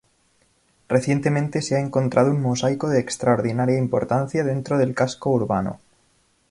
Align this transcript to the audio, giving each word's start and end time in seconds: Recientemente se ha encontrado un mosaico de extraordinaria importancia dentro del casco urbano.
Recientemente 0.89 1.61
se 1.61 1.75
ha 1.75 1.79
encontrado 1.79 2.31
un 2.31 2.41
mosaico 2.41 2.89
de 2.89 2.99
extraordinaria 2.99 3.77
importancia 3.77 4.43
dentro 4.43 4.79
del 4.79 4.95
casco 4.95 5.29
urbano. 5.29 5.79